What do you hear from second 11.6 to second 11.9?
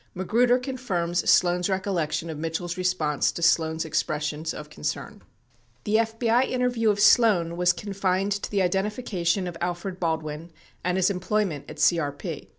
at